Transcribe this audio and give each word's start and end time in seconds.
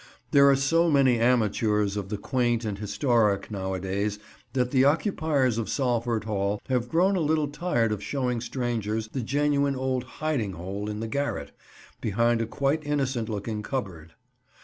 There 0.31 0.49
are 0.49 0.55
so 0.55 0.89
many 0.89 1.19
amateurs 1.19 1.95
of 1.95 2.09
the 2.09 2.17
quaint 2.17 2.65
and 2.65 2.79
historic 2.79 3.51
nowadays 3.51 4.17
that 4.53 4.71
the 4.71 4.83
occupiers 4.83 5.59
of 5.59 5.69
Salford 5.69 6.23
Hall 6.23 6.59
have 6.69 6.89
grown 6.89 7.15
a 7.15 7.19
little 7.19 7.47
tired 7.47 7.91
of 7.91 8.01
showing 8.01 8.41
strangers 8.41 9.09
the 9.09 9.21
genuine 9.21 9.75
old 9.75 10.03
hiding 10.05 10.53
hole 10.53 10.89
in 10.89 11.01
the 11.01 11.07
garret; 11.07 11.51
behind 12.01 12.41
a 12.41 12.47
quite 12.47 12.83
innocent 12.83 13.29
looking 13.29 13.61
cupboard. 13.61 14.15